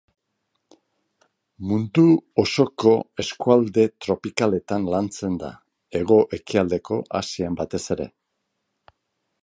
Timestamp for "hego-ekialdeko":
5.99-7.01